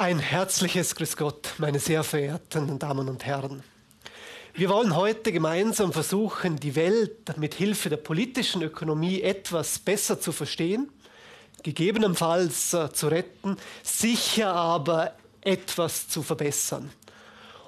Ein 0.00 0.18
herzliches 0.18 0.94
Grüß 0.94 1.18
Gott, 1.18 1.56
meine 1.58 1.78
sehr 1.78 2.02
verehrten 2.04 2.78
Damen 2.78 3.10
und 3.10 3.26
Herren. 3.26 3.62
Wir 4.54 4.70
wollen 4.70 4.96
heute 4.96 5.30
gemeinsam 5.30 5.92
versuchen, 5.92 6.56
die 6.56 6.74
Welt 6.74 7.36
mit 7.36 7.52
Hilfe 7.52 7.90
der 7.90 7.98
politischen 7.98 8.62
Ökonomie 8.62 9.20
etwas 9.20 9.78
besser 9.78 10.18
zu 10.18 10.32
verstehen, 10.32 10.88
gegebenenfalls 11.62 12.72
äh, 12.72 12.90
zu 12.90 13.08
retten, 13.08 13.58
sicher 13.82 14.54
aber 14.54 15.16
etwas 15.42 16.08
zu 16.08 16.22
verbessern. 16.22 16.90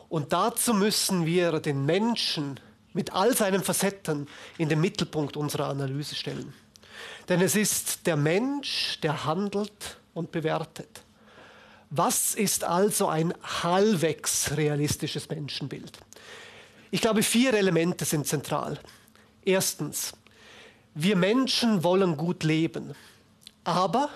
Und 0.08 0.32
dazu 0.32 0.72
müssen 0.72 1.26
wir 1.26 1.60
den 1.60 1.84
Menschen 1.84 2.58
mit 2.94 3.12
all 3.12 3.36
seinen 3.36 3.62
Facetten 3.62 4.26
in 4.56 4.70
den 4.70 4.80
Mittelpunkt 4.80 5.36
unserer 5.36 5.66
Analyse 5.66 6.14
stellen. 6.14 6.54
Denn 7.28 7.42
es 7.42 7.56
ist 7.56 8.06
der 8.06 8.16
Mensch, 8.16 8.98
der 9.02 9.26
handelt 9.26 9.98
und 10.14 10.32
bewertet. 10.32 11.02
Was 11.94 12.34
ist 12.34 12.64
also 12.64 13.08
ein 13.08 13.34
halbwegs 13.62 14.56
realistisches 14.56 15.28
Menschenbild? 15.28 15.92
Ich 16.90 17.02
glaube, 17.02 17.22
vier 17.22 17.52
Elemente 17.52 18.06
sind 18.06 18.26
zentral. 18.26 18.78
Erstens, 19.44 20.14
wir 20.94 21.16
Menschen 21.16 21.84
wollen 21.84 22.16
gut 22.16 22.44
leben, 22.44 22.94
aber 23.64 24.08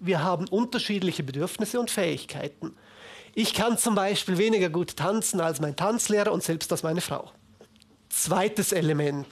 wir 0.00 0.24
haben 0.24 0.48
unterschiedliche 0.48 1.22
Bedürfnisse 1.22 1.78
und 1.78 1.88
Fähigkeiten. 1.88 2.74
Ich 3.36 3.54
kann 3.54 3.78
zum 3.78 3.94
Beispiel 3.94 4.36
weniger 4.36 4.68
gut 4.68 4.96
tanzen 4.96 5.40
als 5.40 5.60
mein 5.60 5.76
Tanzlehrer 5.76 6.32
und 6.32 6.42
selbst 6.42 6.72
als 6.72 6.82
meine 6.82 7.00
Frau. 7.00 7.30
Zweites 8.08 8.72
Element, 8.72 9.28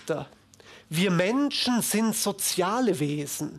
wir 0.88 1.10
Menschen 1.10 1.82
sind 1.82 2.14
soziale 2.14 3.00
Wesen, 3.00 3.58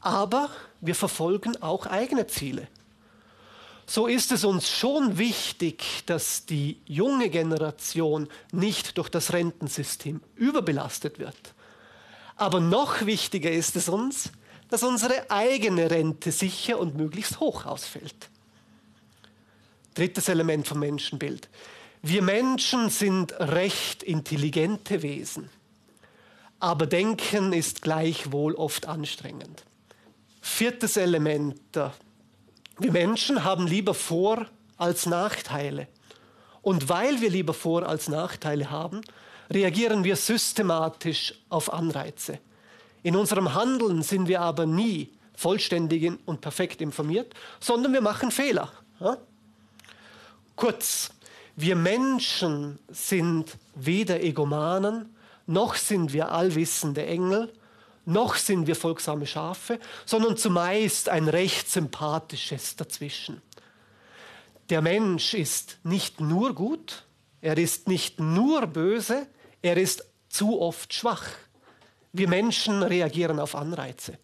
aber 0.00 0.50
wir 0.82 0.94
verfolgen 0.94 1.56
auch 1.62 1.86
eigene 1.86 2.26
Ziele 2.26 2.68
so 3.90 4.06
ist 4.06 4.30
es 4.30 4.44
uns 4.44 4.70
schon 4.70 5.18
wichtig, 5.18 5.82
dass 6.06 6.46
die 6.46 6.80
junge 6.84 7.28
Generation 7.28 8.28
nicht 8.52 8.96
durch 8.98 9.08
das 9.08 9.32
Rentensystem 9.32 10.20
überbelastet 10.36 11.18
wird. 11.18 11.54
Aber 12.36 12.60
noch 12.60 13.04
wichtiger 13.04 13.50
ist 13.50 13.74
es 13.74 13.88
uns, 13.88 14.30
dass 14.68 14.84
unsere 14.84 15.28
eigene 15.28 15.90
Rente 15.90 16.30
sicher 16.30 16.78
und 16.78 16.94
möglichst 16.94 17.40
hoch 17.40 17.66
ausfällt. 17.66 18.30
Drittes 19.94 20.28
Element 20.28 20.68
vom 20.68 20.78
Menschenbild. 20.78 21.48
Wir 22.00 22.22
Menschen 22.22 22.90
sind 22.90 23.32
recht 23.40 24.04
intelligente 24.04 25.02
Wesen, 25.02 25.50
aber 26.60 26.86
Denken 26.86 27.52
ist 27.52 27.82
gleichwohl 27.82 28.54
oft 28.54 28.86
anstrengend. 28.86 29.64
Viertes 30.40 30.96
Element 30.96 31.58
wir 32.80 32.92
Menschen 32.92 33.44
haben 33.44 33.66
lieber 33.66 33.94
Vor- 33.94 34.46
als 34.76 35.06
Nachteile. 35.06 35.88
Und 36.62 36.88
weil 36.88 37.20
wir 37.20 37.30
lieber 37.30 37.54
Vor- 37.54 37.86
als 37.86 38.08
Nachteile 38.08 38.70
haben, 38.70 39.02
reagieren 39.50 40.04
wir 40.04 40.16
systematisch 40.16 41.34
auf 41.48 41.72
Anreize. 41.72 42.38
In 43.02 43.16
unserem 43.16 43.54
Handeln 43.54 44.02
sind 44.02 44.28
wir 44.28 44.40
aber 44.40 44.66
nie 44.66 45.10
vollständig 45.34 46.12
und 46.26 46.40
perfekt 46.40 46.80
informiert, 46.80 47.32
sondern 47.60 47.92
wir 47.92 48.02
machen 48.02 48.30
Fehler. 48.30 48.70
Kurz, 50.56 51.10
wir 51.56 51.76
Menschen 51.76 52.78
sind 52.88 53.56
weder 53.74 54.22
Egomanen, 54.22 55.14
noch 55.46 55.74
sind 55.74 56.12
wir 56.12 56.30
allwissende 56.30 57.04
Engel, 57.06 57.52
noch 58.04 58.36
sind 58.36 58.66
wir 58.66 58.76
folgsame 58.76 59.26
Schafe, 59.26 59.78
sondern 60.06 60.36
zumeist 60.36 61.08
ein 61.08 61.28
recht 61.28 61.70
sympathisches 61.70 62.76
dazwischen. 62.76 63.42
Der 64.70 64.82
Mensch 64.82 65.34
ist 65.34 65.78
nicht 65.82 66.20
nur 66.20 66.54
gut, 66.54 67.04
er 67.40 67.58
ist 67.58 67.88
nicht 67.88 68.20
nur 68.20 68.66
böse, 68.66 69.26
er 69.62 69.76
ist 69.76 70.04
zu 70.28 70.60
oft 70.60 70.94
schwach. 70.94 71.26
Wir 72.12 72.28
Menschen 72.28 72.82
reagieren 72.82 73.40
auf 73.40 73.54
Anreize. 73.54 74.18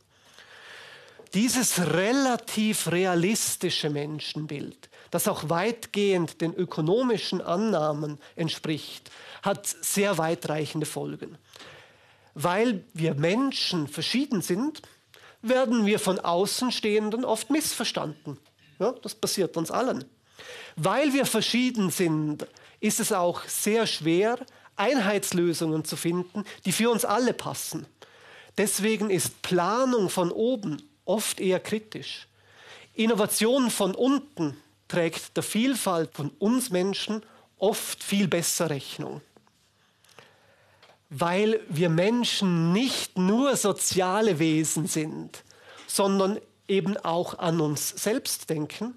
Dieses 1.34 1.78
relativ 1.92 2.90
realistische 2.90 3.90
Menschenbild, 3.90 4.88
das 5.10 5.28
auch 5.28 5.48
weitgehend 5.48 6.40
den 6.40 6.54
ökonomischen 6.54 7.40
Annahmen 7.40 8.18
entspricht, 8.36 9.10
hat 9.42 9.66
sehr 9.66 10.18
weitreichende 10.18 10.86
Folgen. 10.86 11.36
Weil 12.38 12.84
wir 12.92 13.14
Menschen 13.14 13.88
verschieden 13.88 14.42
sind, 14.42 14.82
werden 15.40 15.86
wir 15.86 15.98
von 15.98 16.20
Außenstehenden 16.20 17.24
oft 17.24 17.48
missverstanden. 17.48 18.36
Ja, 18.78 18.92
das 18.92 19.14
passiert 19.14 19.56
uns 19.56 19.70
allen. 19.70 20.04
Weil 20.76 21.14
wir 21.14 21.24
verschieden 21.24 21.88
sind, 21.88 22.46
ist 22.78 23.00
es 23.00 23.10
auch 23.10 23.44
sehr 23.44 23.86
schwer, 23.86 24.38
Einheitslösungen 24.76 25.86
zu 25.86 25.96
finden, 25.96 26.44
die 26.66 26.72
für 26.72 26.90
uns 26.90 27.06
alle 27.06 27.32
passen. 27.32 27.86
Deswegen 28.58 29.08
ist 29.08 29.40
Planung 29.40 30.10
von 30.10 30.30
oben 30.30 30.82
oft 31.06 31.40
eher 31.40 31.58
kritisch. 31.58 32.28
Innovation 32.92 33.70
von 33.70 33.94
unten 33.94 34.58
trägt 34.88 35.38
der 35.38 35.42
Vielfalt 35.42 36.10
von 36.12 36.28
uns 36.38 36.68
Menschen 36.68 37.22
oft 37.56 38.04
viel 38.04 38.28
besser 38.28 38.68
Rechnung 38.68 39.22
weil 41.08 41.60
wir 41.68 41.88
Menschen 41.88 42.72
nicht 42.72 43.16
nur 43.16 43.56
soziale 43.56 44.38
Wesen 44.38 44.86
sind, 44.86 45.44
sondern 45.86 46.38
eben 46.68 46.96
auch 46.96 47.38
an 47.38 47.60
uns 47.60 47.90
selbst 47.90 48.50
denken, 48.50 48.94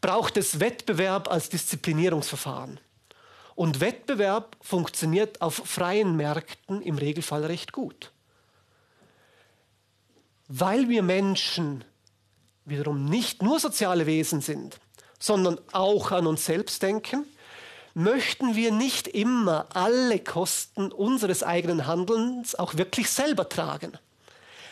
braucht 0.00 0.36
es 0.36 0.60
Wettbewerb 0.60 1.30
als 1.30 1.50
Disziplinierungsverfahren. 1.50 2.80
Und 3.54 3.80
Wettbewerb 3.80 4.56
funktioniert 4.62 5.42
auf 5.42 5.54
freien 5.54 6.16
Märkten 6.16 6.80
im 6.80 6.96
Regelfall 6.96 7.44
recht 7.44 7.72
gut. 7.72 8.12
Weil 10.48 10.88
wir 10.88 11.02
Menschen 11.02 11.84
wiederum 12.64 13.04
nicht 13.04 13.42
nur 13.42 13.60
soziale 13.60 14.06
Wesen 14.06 14.40
sind, 14.40 14.80
sondern 15.18 15.60
auch 15.72 16.12
an 16.12 16.26
uns 16.26 16.46
selbst 16.46 16.82
denken, 16.82 17.26
möchten 17.94 18.54
wir 18.56 18.72
nicht 18.72 19.08
immer 19.08 19.66
alle 19.74 20.18
Kosten 20.18 20.92
unseres 20.92 21.42
eigenen 21.42 21.86
Handelns 21.86 22.54
auch 22.54 22.76
wirklich 22.76 23.10
selber 23.10 23.48
tragen. 23.48 23.92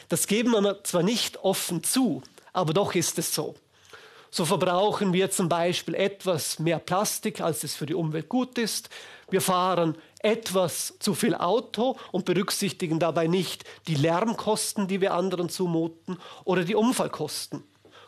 Das 0.08 0.26
geben 0.26 0.52
wir 0.52 0.84
zwar 0.84 1.02
nicht 1.02 1.38
offen 1.38 1.84
zu, 1.84 2.22
aber 2.52 2.72
doch 2.72 2.94
ist 2.94 3.18
es 3.18 3.34
so. 3.34 3.54
So 4.30 4.44
verbrauchen 4.44 5.12
wir 5.12 5.30
zum 5.30 5.48
Beispiel 5.48 5.94
etwas 5.94 6.58
mehr 6.58 6.78
Plastik, 6.78 7.40
als 7.40 7.64
es 7.64 7.74
für 7.74 7.86
die 7.86 7.94
Umwelt 7.94 8.28
gut 8.28 8.58
ist. 8.58 8.90
Wir 9.30 9.40
fahren 9.40 9.96
etwas 10.20 10.94
zu 10.98 11.14
viel 11.14 11.34
Auto 11.34 11.96
und 12.12 12.24
berücksichtigen 12.24 12.98
dabei 12.98 13.26
nicht 13.26 13.64
die 13.86 13.94
Lärmkosten, 13.94 14.86
die 14.86 15.00
wir 15.00 15.14
anderen 15.14 15.48
zumuten, 15.48 16.18
oder 16.44 16.64
die 16.64 16.74
Unfallkosten. 16.74 17.62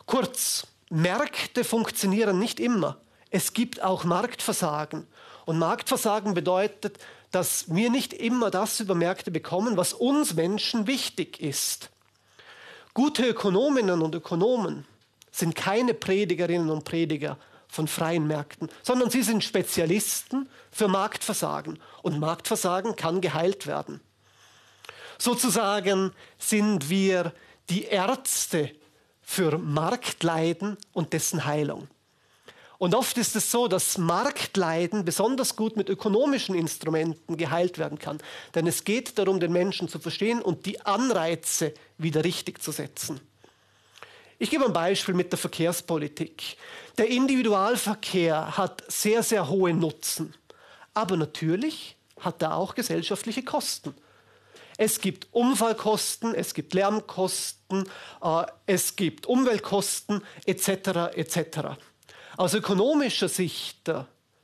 Kurz, 0.05 0.67
Märkte 0.89 1.63
funktionieren 1.63 2.37
nicht 2.37 2.59
immer. 2.59 2.97
Es 3.31 3.53
gibt 3.53 3.81
auch 3.81 4.03
Marktversagen. 4.03 5.07
Und 5.45 5.57
Marktversagen 5.57 6.33
bedeutet, 6.33 6.99
dass 7.31 7.73
wir 7.73 7.89
nicht 7.89 8.13
immer 8.13 8.51
das 8.51 8.79
über 8.81 8.93
Märkte 8.93 9.31
bekommen, 9.31 9.77
was 9.77 9.93
uns 9.93 10.33
Menschen 10.33 10.85
wichtig 10.85 11.39
ist. 11.39 11.89
Gute 12.93 13.25
Ökonominnen 13.25 14.01
und 14.01 14.13
Ökonomen 14.13 14.85
sind 15.31 15.55
keine 15.55 15.93
Predigerinnen 15.93 16.69
und 16.69 16.83
Prediger 16.83 17.37
von 17.69 17.87
freien 17.87 18.27
Märkten, 18.27 18.67
sondern 18.83 19.09
sie 19.09 19.23
sind 19.23 19.45
Spezialisten 19.45 20.49
für 20.69 20.89
Marktversagen. 20.89 21.79
Und 22.03 22.19
Marktversagen 22.19 22.97
kann 22.97 23.21
geheilt 23.21 23.65
werden. 23.65 24.01
Sozusagen 25.17 26.11
sind 26.37 26.89
wir 26.89 27.33
die 27.69 27.83
Ärzte 27.85 28.71
für 29.21 29.57
Marktleiden 29.57 30.77
und 30.91 31.13
dessen 31.13 31.45
Heilung. 31.45 31.87
Und 32.81 32.95
oft 32.95 33.15
ist 33.19 33.35
es 33.35 33.51
so, 33.51 33.67
dass 33.67 33.99
Marktleiden 33.99 35.05
besonders 35.05 35.55
gut 35.55 35.77
mit 35.77 35.87
ökonomischen 35.87 36.55
Instrumenten 36.55 37.37
geheilt 37.37 37.77
werden 37.77 37.99
kann. 37.99 38.17
Denn 38.55 38.65
es 38.65 38.83
geht 38.83 39.19
darum, 39.19 39.39
den 39.39 39.51
Menschen 39.51 39.87
zu 39.87 39.99
verstehen 39.99 40.41
und 40.41 40.65
die 40.65 40.81
Anreize 40.81 41.75
wieder 41.99 42.23
richtig 42.23 42.59
zu 42.59 42.71
setzen. 42.71 43.19
Ich 44.39 44.49
gebe 44.49 44.65
ein 44.65 44.73
Beispiel 44.73 45.13
mit 45.13 45.31
der 45.31 45.37
Verkehrspolitik. 45.37 46.57
Der 46.97 47.07
Individualverkehr 47.07 48.57
hat 48.57 48.83
sehr, 48.87 49.21
sehr 49.21 49.47
hohe 49.47 49.75
Nutzen. 49.75 50.33
Aber 50.95 51.17
natürlich 51.17 51.95
hat 52.19 52.41
er 52.41 52.55
auch 52.55 52.73
gesellschaftliche 52.73 53.43
Kosten. 53.43 53.93
Es 54.77 54.99
gibt 54.99 55.27
Unfallkosten, 55.31 56.33
es 56.33 56.55
gibt 56.55 56.73
Lärmkosten, 56.73 57.87
äh, 58.23 58.43
es 58.65 58.95
gibt 58.95 59.27
Umweltkosten 59.27 60.23
etc. 60.47 61.13
etc. 61.13 61.77
Aus 62.37 62.53
ökonomischer 62.53 63.27
Sicht 63.27 63.87
äh, 63.87 64.03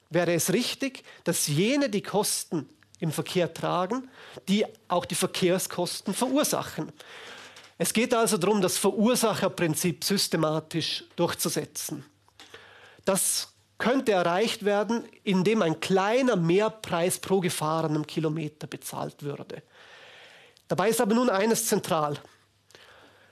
wäre 0.09 0.33
es 0.33 0.51
richtig, 0.53 1.03
dass 1.23 1.47
jene 1.47 1.89
die 1.89 2.01
Kosten 2.01 2.69
im 2.99 3.11
Verkehr 3.11 3.53
tragen, 3.53 4.09
die 4.47 4.65
auch 4.87 5.05
die 5.05 5.15
Verkehrskosten 5.15 6.13
verursachen. 6.13 6.91
Es 7.77 7.93
geht 7.93 8.13
also 8.13 8.37
darum, 8.37 8.61
das 8.61 8.77
Verursacherprinzip 8.77 10.03
systematisch 10.03 11.03
durchzusetzen. 11.15 12.03
Das 13.05 13.53
könnte 13.77 14.13
erreicht 14.13 14.65
werden, 14.65 15.07
indem 15.23 15.61
ein 15.61 15.79
kleiner 15.79 16.35
Mehrpreis 16.35 17.19
pro 17.19 17.39
gefahrenem 17.39 18.07
Kilometer 18.07 18.65
bezahlt 18.65 19.21
würde. 19.21 19.61
Dabei 20.67 20.89
ist 20.89 20.99
aber 20.99 21.13
nun 21.13 21.29
eines 21.29 21.67
zentral. 21.67 22.19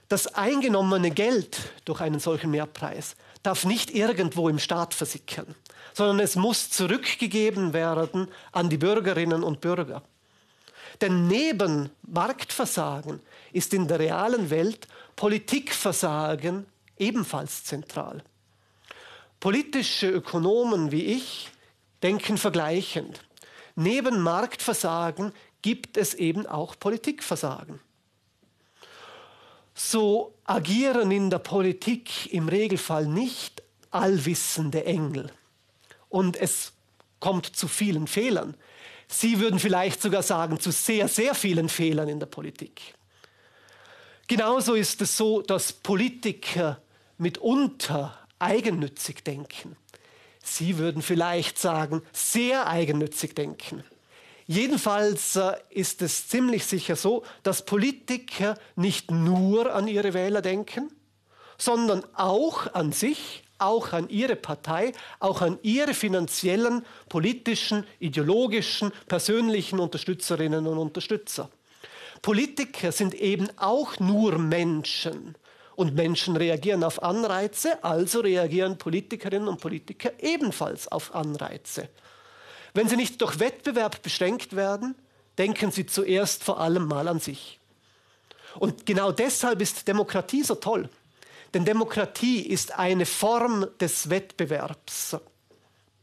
Das 0.07 0.27
eingenommene 0.27 1.09
Geld 1.09 1.57
durch 1.83 1.99
einen 1.99 2.19
solchen 2.19 2.51
Mehrpreis 2.51 3.15
darf 3.45 3.65
nicht 3.65 3.91
irgendwo 3.91 4.49
im 4.49 4.59
Staat 4.59 4.93
versickern, 4.93 5.55
sondern 5.93 6.19
es 6.19 6.35
muss 6.35 6.69
zurückgegeben 6.69 7.73
werden 7.73 8.27
an 8.51 8.69
die 8.69 8.77
Bürgerinnen 8.77 9.43
und 9.43 9.61
Bürger. 9.61 10.03
Denn 11.01 11.27
neben 11.27 11.89
Marktversagen 12.03 13.19
ist 13.51 13.73
in 13.73 13.87
der 13.87 13.99
realen 13.99 14.49
Welt 14.49 14.87
Politikversagen 15.15 16.65
ebenfalls 16.97 17.63
zentral. 17.63 18.23
Politische 19.39 20.09
Ökonomen 20.09 20.91
wie 20.91 21.05
ich 21.05 21.49
denken 22.01 22.37
vergleichend. 22.37 23.21
Neben 23.75 24.21
Marktversagen 24.21 25.33
gibt 25.61 25.97
es 25.97 26.13
eben 26.13 26.45
auch 26.45 26.79
Politikversagen. 26.79 27.79
So 29.75 30.33
agieren 30.45 31.11
in 31.11 31.29
der 31.29 31.39
Politik 31.39 32.33
im 32.33 32.47
Regelfall 32.47 33.05
nicht 33.05 33.61
allwissende 33.91 34.85
Engel. 34.85 35.31
Und 36.09 36.37
es 36.37 36.71
kommt 37.19 37.45
zu 37.45 37.67
vielen 37.67 38.07
Fehlern. 38.07 38.55
Sie 39.07 39.39
würden 39.39 39.59
vielleicht 39.59 40.01
sogar 40.01 40.23
sagen, 40.23 40.59
zu 40.59 40.71
sehr, 40.71 41.07
sehr 41.07 41.35
vielen 41.35 41.69
Fehlern 41.69 42.07
in 42.07 42.19
der 42.19 42.25
Politik. 42.25 42.95
Genauso 44.27 44.73
ist 44.73 45.01
es 45.01 45.17
so, 45.17 45.41
dass 45.41 45.73
Politiker 45.73 46.81
mitunter 47.17 48.17
eigennützig 48.39 49.23
denken. 49.23 49.75
Sie 50.43 50.77
würden 50.77 51.01
vielleicht 51.01 51.59
sagen, 51.59 52.01
sehr 52.13 52.67
eigennützig 52.67 53.35
denken. 53.35 53.83
Jedenfalls 54.47 55.35
äh, 55.35 55.53
ist 55.69 56.01
es 56.01 56.27
ziemlich 56.27 56.65
sicher 56.65 56.95
so, 56.95 57.23
dass 57.43 57.65
Politiker 57.65 58.57
nicht 58.75 59.09
nur 59.11 59.73
an 59.73 59.87
ihre 59.87 60.13
Wähler 60.13 60.41
denken, 60.41 60.91
sondern 61.57 62.03
auch 62.13 62.73
an 62.73 62.91
sich, 62.91 63.43
auch 63.57 63.93
an 63.93 64.09
ihre 64.09 64.35
Partei, 64.35 64.91
auch 65.19 65.41
an 65.41 65.57
ihre 65.63 65.93
finanziellen, 65.93 66.85
politischen, 67.09 67.85
ideologischen, 67.99 68.91
persönlichen 69.07 69.79
Unterstützerinnen 69.79 70.67
und 70.67 70.77
Unterstützer. 70.77 71.49
Politiker 72.21 72.91
sind 72.91 73.13
eben 73.13 73.47
auch 73.57 73.99
nur 73.99 74.37
Menschen. 74.37 75.35
Und 75.75 75.93
Menschen 75.93 76.37
reagieren 76.37 76.85
auf 76.85 77.03
Anreize, 77.03 77.83
also 77.83 78.21
reagieren 78.21 78.77
Politikerinnen 78.77 79.47
und 79.47 79.59
Politiker 79.59 80.11
ebenfalls 80.19 80.87
auf 80.87 81.13
Anreize. 81.13 81.89
Wenn 82.75 82.89
sie 82.89 82.97
nicht 82.97 83.21
durch 83.21 83.39
Wettbewerb 83.39 84.03
beschränkt 84.03 84.53
werden, 84.53 84.95
denken 85.37 85.71
sie 85.71 85.85
zuerst 85.85 86.43
vor 86.43 86.59
allem 86.59 86.87
mal 86.87 87.07
an 87.07 87.21
sich. 87.21 87.57
Und 88.59 88.85
genau 88.85 89.13
deshalb 89.13 89.61
ist 89.61 89.87
Demokratie 89.87 90.43
so 90.43 90.55
toll. 90.55 90.89
Denn 91.53 91.63
Demokratie 91.63 92.41
ist 92.41 92.77
eine 92.77 93.05
Form 93.05 93.65
des 93.79 94.09
Wettbewerbs. 94.09 95.15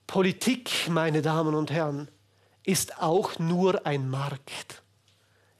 Politik, 0.06 0.88
meine 0.88 1.20
Damen 1.20 1.54
und 1.54 1.70
Herren, 1.70 2.08
ist 2.64 3.02
auch 3.02 3.38
nur 3.38 3.86
ein 3.86 4.08
Markt. 4.08 4.82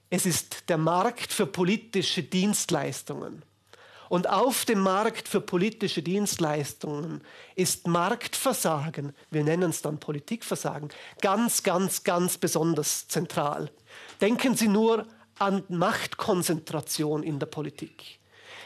Es 0.08 0.24
ist 0.24 0.70
der 0.70 0.78
Markt 0.78 1.30
für 1.30 1.44
politische 1.44 2.22
Dienstleistungen. 2.22 3.42
Und 4.12 4.28
auf 4.28 4.66
dem 4.66 4.80
Markt 4.80 5.26
für 5.26 5.40
politische 5.40 6.02
Dienstleistungen 6.02 7.22
ist 7.54 7.86
Marktversagen, 7.86 9.14
wir 9.30 9.42
nennen 9.42 9.70
es 9.70 9.80
dann 9.80 10.00
Politikversagen, 10.00 10.90
ganz, 11.22 11.62
ganz, 11.62 12.04
ganz 12.04 12.36
besonders 12.36 13.08
zentral. 13.08 13.70
Denken 14.20 14.54
Sie 14.54 14.68
nur 14.68 15.06
an 15.38 15.64
Machtkonzentration 15.70 17.22
in 17.22 17.38
der 17.38 17.46
Politik. 17.46 18.18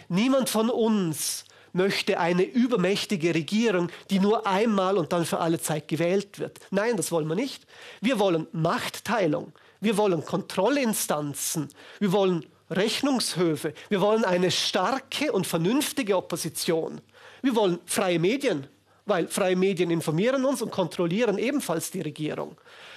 Niemand 0.09 0.51
von 0.51 0.69
uns 0.69 1.45
möchte 1.73 2.19
eine 2.19 2.43
übermächtige 2.43 3.33
Regierung, 3.33 3.93
die 4.11 4.19
nur 4.19 4.49
einmal 4.49 4.99
und 4.99 5.13
dann 5.13 5.25
für 5.25 5.39
alle 5.39 5.61
Zeit 5.61 5.87
gewählt 5.87 6.41
wird. 6.41 6.59
Nein, 6.73 6.97
das 6.97 7.13
wollen 7.13 7.29
wir 7.29 7.37
nicht. 7.37 7.69
Wir 8.01 8.19
wollen 8.19 8.49
Machtteilung. 8.51 9.53
Wir 9.79 9.97
wollen 9.97 10.25
Kontrollinstanzen. 10.25 11.69
Wir 12.01 12.11
wollen 12.11 12.45
Rechnungshöfe. 12.71 13.75
Wir 13.89 14.01
wollen 14.01 14.25
eine 14.25 14.51
starke 14.51 15.33
und 15.33 15.47
vernünftige 15.47 16.17
Opposition. 16.17 17.01
Wir 17.43 17.55
wollen 17.55 17.79
freie 17.87 18.19
Medien, 18.19 18.67
weil 19.05 19.29
freie 19.29 19.57
Medien 19.57 19.91
informieren 19.91 20.45
uns 20.45 20.63
und 20.63 20.71
kontrollieren 20.71 21.39
ebenfalls 21.39 21.91
die 21.91 22.01
Regierung. 22.01 22.57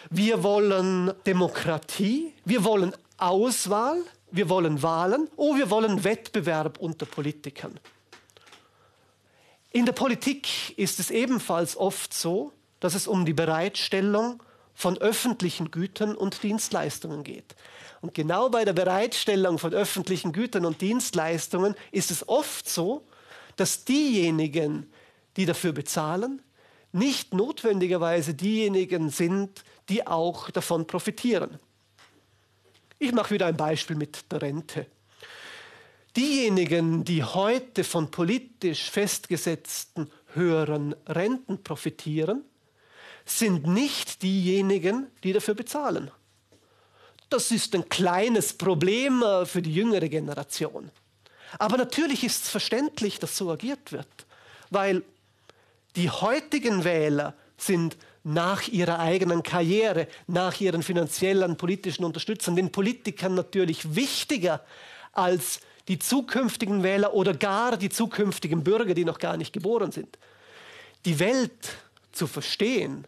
Wir 0.10 0.42
wollen 0.44 1.14
Demokratie. 1.26 2.34
Wir 2.46 2.64
wollen 2.64 2.94
Auswahl. 3.18 4.02
Wir 4.32 4.50
wollen 4.50 4.82
Wahlen. 4.82 5.28
Oh, 5.36 5.56
wir 5.56 5.70
wollen 5.70 6.04
Wettbewerb 6.04 6.80
unter 6.80 7.06
Politikern. 7.06 7.80
In 9.72 9.86
der 9.86 9.94
Politik 9.94 10.78
ist 10.78 11.00
es 11.00 11.12
ebenfalls 11.12 11.78
oft 11.78 12.14
so, 12.14 12.52
dass 12.80 12.96
es 12.96 13.08
um 13.08 13.26
die 13.26 13.34
Bereitstellung 13.34 14.42
von 14.80 14.98
öffentlichen 15.00 15.72
Gütern 15.72 16.16
und 16.16 16.42
Dienstleistungen 16.42 17.26
geht. 17.26 17.54
Und 18.00 18.14
genau 18.14 18.48
bei 18.48 18.64
der 18.64 18.72
Bereitstellung 18.72 19.60
von 19.60 19.74
öffentlichen 19.74 20.32
Gütern 20.32 20.66
und 20.66 20.80
Dienstleistungen 20.80 21.76
ist 21.92 22.12
es 22.12 22.30
oft 22.30 22.70
so, 22.70 23.06
dass 23.58 23.84
diejenigen, 23.84 24.90
die 25.36 25.46
dafür 25.46 25.74
bezahlen, 25.74 26.42
nicht 26.94 27.34
notwendigerweise 27.34 28.34
diejenigen 28.34 29.10
sind, 29.10 29.66
die 29.90 30.08
auch 30.08 30.50
davon 30.50 30.88
profitieren. 30.88 31.60
Ich 33.00 33.12
mache 33.12 33.32
wieder 33.32 33.48
ein 33.48 33.58
Beispiel 33.58 33.98
mit 33.98 34.32
der 34.32 34.42
Rente. 34.42 34.86
Diejenigen, 36.16 37.04
die 37.04 37.26
heute 37.26 37.84
von 37.84 38.12
politisch 38.12 38.90
festgesetzten 38.90 40.10
höheren 40.36 40.96
Renten 41.06 41.62
profitieren, 41.66 42.46
sind 43.26 43.68
nicht 43.68 44.22
diejenigen, 44.22 45.08
die 45.24 45.34
dafür 45.34 45.56
bezahlen. 45.56 46.12
Das 47.30 47.52
ist 47.52 47.76
ein 47.76 47.88
kleines 47.90 48.54
Problem 48.54 49.22
äh, 49.22 49.46
für 49.46 49.62
die 49.62 49.74
jüngere 49.74 50.10
Generation. 50.10 50.90
Aber 51.58 51.78
natürlich 51.78 52.24
ist 52.24 52.44
es 52.44 52.50
verständlich, 52.50 53.20
dass 53.20 53.38
so 53.38 53.52
agiert 53.52 53.92
wird, 53.92 54.08
weil 54.70 55.04
die 55.96 56.10
heutigen 56.10 56.84
Wähler 56.84 57.36
sind 57.58 57.98
nach 58.24 58.68
ihrer 58.68 59.00
eigenen 59.00 59.44
Karriere, 59.44 60.08
nach 60.28 60.60
ihren 60.60 60.84
finanziellen, 60.84 61.58
politischen 61.58 62.04
Unterstützern, 62.04 62.56
den 62.56 62.72
Politikern 62.72 63.34
natürlich 63.34 63.96
wichtiger 63.96 64.64
als 65.14 65.62
die 65.88 65.98
zukünftigen 65.98 66.84
Wähler 66.84 67.14
oder 67.14 67.34
gar 67.34 67.78
die 67.78 67.90
zukünftigen 67.90 68.64
Bürger, 68.64 68.94
die 68.94 69.06
noch 69.06 69.18
gar 69.18 69.38
nicht 69.38 69.54
geboren 69.54 69.92
sind. 69.92 70.20
Die 71.06 71.20
Welt 71.20 71.70
zu 72.12 72.28
verstehen 72.28 73.08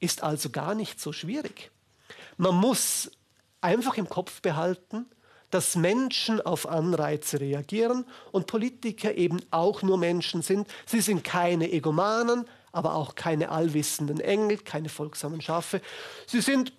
ist 0.00 0.22
also 0.22 0.50
gar 0.50 0.74
nicht 0.74 1.00
so 1.00 1.12
schwierig. 1.12 1.70
Man 2.36 2.54
muss 2.54 3.10
einfach 3.60 3.96
im 3.96 4.08
Kopf 4.08 4.40
behalten, 4.40 5.06
dass 5.50 5.76
Menschen 5.76 6.40
auf 6.40 6.68
Anreize 6.68 7.40
reagieren 7.40 8.04
und 8.32 8.46
Politiker 8.46 9.14
eben 9.14 9.40
auch 9.50 9.82
nur 9.82 9.98
Menschen 9.98 10.42
sind. 10.42 10.68
Sie 10.86 11.00
sind 11.00 11.24
keine 11.24 11.70
Egomanen, 11.72 12.46
aber 12.70 12.94
auch 12.94 13.14
keine 13.14 13.50
allwissenden 13.50 14.20
Engel, 14.20 14.58
keine 14.58 14.88
folgsamen 14.88 15.40
Schafe. 15.40 15.80
Sie 16.26 16.40
sind, 16.40 16.72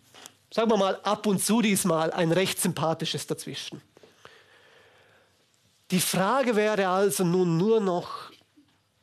sagen 0.53 0.69
wir 0.69 0.77
mal, 0.77 0.99
ab 1.01 1.25
und 1.25 1.43
zu 1.43 1.61
diesmal 1.61 2.11
ein 2.11 2.31
recht 2.31 2.61
sympathisches 2.61 3.25
Dazwischen. 3.25 3.81
Die 5.89 5.99
Frage 5.99 6.55
wäre 6.55 6.89
also 6.89 7.23
nun 7.23 7.57
nur 7.57 7.79
noch, 7.79 8.31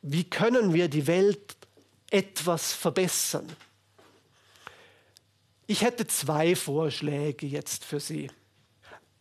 wie 0.01 0.23
können 0.23 0.73
wir 0.73 0.87
die 0.87 1.05
Welt 1.07 1.56
etwas 2.09 2.73
verbessern? 2.73 3.47
Ich 5.65 5.81
hätte 5.81 6.07
zwei 6.07 6.55
Vorschläge 6.55 7.45
jetzt 7.45 7.83
für 7.83 7.99
Sie. 7.99 8.31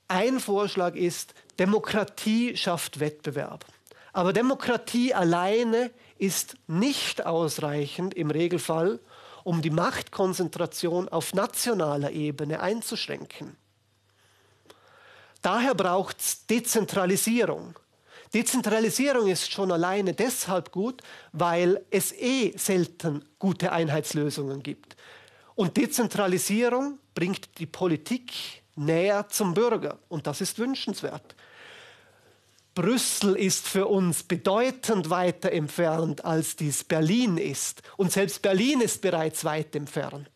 Ein 0.08 0.38
Vorschlag 0.38 0.94
ist, 0.94 1.34
Demokratie 1.58 2.56
schafft 2.56 3.00
Wettbewerb. 3.00 3.64
Aber 4.12 4.32
Demokratie 4.32 5.12
alleine 5.12 5.90
ist 6.16 6.56
nicht 6.68 7.26
ausreichend 7.26 8.14
im 8.14 8.30
Regelfall, 8.30 9.00
um 9.44 9.60
die 9.60 9.70
Machtkonzentration 9.70 11.08
auf 11.08 11.34
nationaler 11.34 12.12
Ebene 12.12 12.60
einzuschränken. 12.60 13.56
Daher 15.42 15.74
braucht 15.74 16.20
es 16.20 16.46
Dezentralisierung. 16.46 17.78
Dezentralisierung 18.36 19.28
ist 19.28 19.50
schon 19.50 19.72
alleine 19.72 20.12
deshalb 20.12 20.70
gut, 20.70 21.00
weil 21.32 21.82
es 21.90 22.12
eh 22.12 22.52
selten 22.58 23.24
gute 23.38 23.72
Einheitslösungen 23.72 24.62
gibt. 24.62 24.94
Und 25.54 25.78
Dezentralisierung 25.78 26.98
bringt 27.14 27.58
die 27.58 27.64
Politik 27.64 28.34
näher 28.74 29.26
zum 29.30 29.54
Bürger 29.54 29.98
und 30.10 30.26
das 30.26 30.42
ist 30.42 30.58
wünschenswert. 30.58 31.34
Brüssel 32.74 33.36
ist 33.36 33.66
für 33.66 33.86
uns 33.86 34.22
bedeutend 34.22 35.08
weiter 35.08 35.50
entfernt, 35.50 36.22
als 36.26 36.56
dies 36.56 36.84
Berlin 36.84 37.38
ist. 37.38 37.80
Und 37.96 38.12
selbst 38.12 38.42
Berlin 38.42 38.82
ist 38.82 39.00
bereits 39.00 39.46
weit 39.46 39.74
entfernt. 39.74 40.28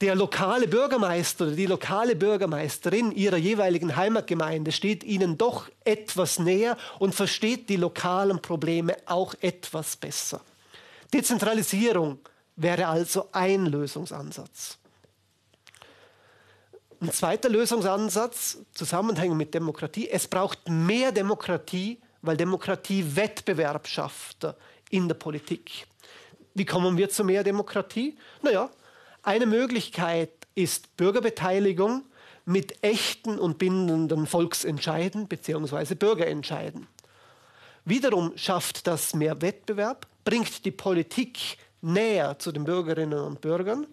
Der 0.00 0.14
lokale 0.14 0.66
Bürgermeister 0.66 1.46
oder 1.46 1.54
die 1.54 1.66
lokale 1.66 2.16
Bürgermeisterin 2.16 3.12
ihrer 3.12 3.36
jeweiligen 3.36 3.96
Heimatgemeinde 3.96 4.72
steht 4.72 5.04
ihnen 5.04 5.36
doch 5.36 5.68
etwas 5.84 6.38
näher 6.38 6.78
und 6.98 7.14
versteht 7.14 7.68
die 7.68 7.76
lokalen 7.76 8.40
Probleme 8.40 8.96
auch 9.04 9.34
etwas 9.42 9.96
besser. 9.96 10.40
Dezentralisierung 11.12 12.18
wäre 12.56 12.86
also 12.86 13.28
ein 13.32 13.66
Lösungsansatz. 13.66 14.78
Ein 17.02 17.12
zweiter 17.12 17.50
Lösungsansatz, 17.50 18.58
Zusammenhängen 18.72 19.36
mit 19.36 19.52
Demokratie, 19.52 20.08
es 20.08 20.28
braucht 20.28 20.66
mehr 20.68 21.12
Demokratie, 21.12 22.00
weil 22.22 22.38
Demokratie 22.38 23.16
Wettbewerb 23.16 23.86
schafft 23.86 24.46
in 24.88 25.08
der 25.08 25.14
Politik. 25.14 25.86
Wie 26.54 26.64
kommen 26.64 26.96
wir 26.96 27.08
zu 27.10 27.24
mehr 27.24 27.44
Demokratie? 27.44 28.18
Naja, 28.42 28.70
eine 29.22 29.46
Möglichkeit 29.46 30.30
ist 30.54 30.96
Bürgerbeteiligung 30.96 32.04
mit 32.44 32.82
echten 32.82 33.38
und 33.38 33.58
bindenden 33.58 34.26
Volksentscheiden 34.26 35.28
bzw. 35.28 35.94
Bürgerentscheiden. 35.94 36.86
Wiederum 37.84 38.32
schafft 38.36 38.86
das 38.86 39.14
mehr 39.14 39.40
Wettbewerb, 39.42 40.06
bringt 40.24 40.64
die 40.64 40.70
Politik 40.70 41.58
näher 41.80 42.38
zu 42.38 42.52
den 42.52 42.64
Bürgerinnen 42.64 43.18
und 43.18 43.40
Bürgern 43.40 43.86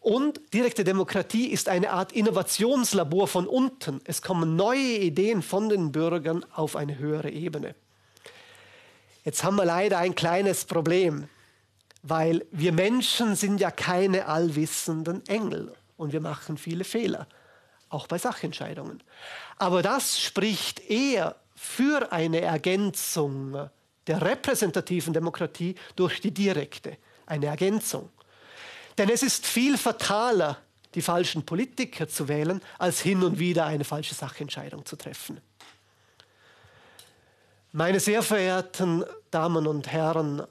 und 0.00 0.40
direkte 0.54 0.82
Demokratie 0.82 1.48
ist 1.48 1.68
eine 1.68 1.90
Art 1.90 2.12
Innovationslabor 2.12 3.28
von 3.28 3.46
unten. 3.46 4.00
Es 4.04 4.22
kommen 4.22 4.56
neue 4.56 4.96
Ideen 4.96 5.42
von 5.42 5.68
den 5.68 5.92
Bürgern 5.92 6.44
auf 6.54 6.74
eine 6.74 6.98
höhere 6.98 7.30
Ebene. 7.30 7.74
Jetzt 9.24 9.44
haben 9.44 9.56
wir 9.56 9.66
leider 9.66 9.98
ein 9.98 10.14
kleines 10.14 10.64
Problem, 10.64 11.28
weil 12.02 12.46
wir 12.50 12.72
Menschen 12.72 13.36
sind 13.36 13.60
ja 13.60 13.70
keine 13.70 14.26
allwissenden 14.26 15.26
Engel 15.26 15.74
und 15.96 16.12
wir 16.12 16.20
machen 16.20 16.56
viele 16.56 16.84
Fehler, 16.84 17.26
auch 17.88 18.06
bei 18.06 18.18
Sachentscheidungen. 18.18 19.02
Aber 19.58 19.82
das 19.82 20.20
spricht 20.20 20.80
eher 20.88 21.36
für 21.54 22.10
eine 22.12 22.40
Ergänzung 22.40 23.68
der 24.06 24.22
repräsentativen 24.22 25.12
Demokratie 25.12 25.74
durch 25.94 26.20
die 26.20 26.30
direkte, 26.30 26.96
eine 27.26 27.46
Ergänzung. 27.46 28.08
Denn 28.96 29.10
es 29.10 29.22
ist 29.22 29.46
viel 29.46 29.76
fataler, 29.76 30.58
die 30.94 31.02
falschen 31.02 31.44
Politiker 31.44 32.08
zu 32.08 32.28
wählen, 32.28 32.60
als 32.78 33.00
hin 33.00 33.22
und 33.22 33.38
wieder 33.38 33.66
eine 33.66 33.84
falsche 33.84 34.14
Sachentscheidung 34.14 34.84
zu 34.84 34.96
treffen. 34.96 35.40
Meine 37.72 38.00
sehr 38.00 38.22
verehrten 38.22 39.04
Damen 39.30 39.66
und 39.68 39.86
Herren, 39.86 40.42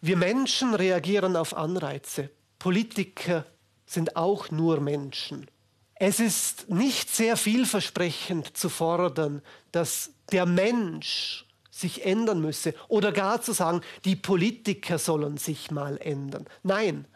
wir 0.00 0.16
Menschen 0.16 0.74
reagieren 0.74 1.36
auf 1.36 1.56
Anreize. 1.56 2.30
Politiker 2.58 3.46
sind 3.86 4.16
auch 4.16 4.50
nur 4.50 4.80
Menschen. 4.80 5.46
Es 5.94 6.20
ist 6.20 6.68
nicht 6.68 7.08
sehr 7.08 7.36
vielversprechend 7.36 8.56
zu 8.56 8.68
fordern, 8.68 9.42
dass 9.72 10.10
der 10.30 10.44
Mensch 10.44 11.46
sich 11.70 12.04
ändern 12.04 12.40
müsse 12.40 12.74
oder 12.88 13.12
gar 13.12 13.40
zu 13.40 13.52
sagen, 13.52 13.80
die 14.04 14.16
Politiker 14.16 14.98
sollen 14.98 15.36
sich 15.36 15.70
mal 15.70 15.98
ändern. 15.98 16.46
Nein, 16.62 17.06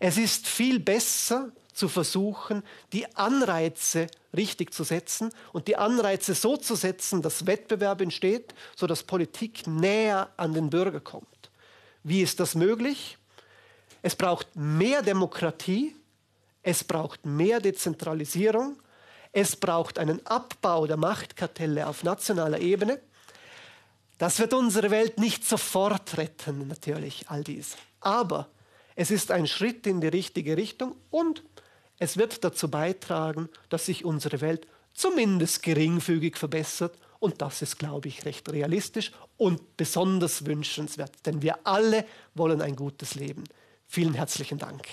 es 0.00 0.16
ist 0.16 0.46
viel 0.46 0.80
besser 0.80 1.52
zu 1.72 1.88
versuchen, 1.88 2.62
die 2.92 3.14
Anreize 3.16 4.06
richtig 4.36 4.72
zu 4.74 4.84
setzen 4.84 5.30
und 5.52 5.68
die 5.68 5.76
Anreize 5.76 6.34
so 6.34 6.56
zu 6.56 6.74
setzen, 6.74 7.22
dass 7.22 7.46
Wettbewerb 7.46 8.00
entsteht, 8.00 8.54
sodass 8.76 9.02
Politik 9.02 9.66
näher 9.66 10.30
an 10.36 10.54
den 10.54 10.70
Bürger 10.70 11.00
kommt. 11.00 11.31
Wie 12.02 12.22
ist 12.22 12.40
das 12.40 12.54
möglich? 12.54 13.18
Es 14.02 14.16
braucht 14.16 14.56
mehr 14.56 15.02
Demokratie, 15.02 15.94
es 16.62 16.82
braucht 16.84 17.24
mehr 17.24 17.60
Dezentralisierung, 17.60 18.76
es 19.32 19.56
braucht 19.56 19.98
einen 19.98 20.24
Abbau 20.26 20.86
der 20.86 20.96
Machtkartelle 20.96 21.86
auf 21.86 22.02
nationaler 22.02 22.60
Ebene. 22.60 23.00
Das 24.18 24.38
wird 24.38 24.52
unsere 24.52 24.90
Welt 24.90 25.18
nicht 25.18 25.44
sofort 25.44 26.16
retten, 26.18 26.68
natürlich, 26.68 27.28
all 27.28 27.42
dies. 27.42 27.76
Aber 28.00 28.48
es 28.94 29.10
ist 29.10 29.30
ein 29.30 29.46
Schritt 29.46 29.86
in 29.86 30.00
die 30.00 30.08
richtige 30.08 30.56
Richtung 30.56 30.96
und 31.10 31.42
es 31.98 32.16
wird 32.16 32.44
dazu 32.44 32.68
beitragen, 32.68 33.48
dass 33.68 33.86
sich 33.86 34.04
unsere 34.04 34.40
Welt 34.40 34.66
zumindest 34.92 35.62
geringfügig 35.62 36.36
verbessert. 36.36 36.94
Und 37.22 37.40
das 37.40 37.62
ist, 37.62 37.78
glaube 37.78 38.08
ich, 38.08 38.24
recht 38.24 38.50
realistisch 38.50 39.12
und 39.36 39.76
besonders 39.76 40.44
wünschenswert, 40.44 41.24
denn 41.24 41.40
wir 41.40 41.64
alle 41.64 42.04
wollen 42.34 42.60
ein 42.60 42.74
gutes 42.74 43.14
Leben. 43.14 43.44
Vielen 43.86 44.14
herzlichen 44.14 44.58
Dank. 44.58 44.88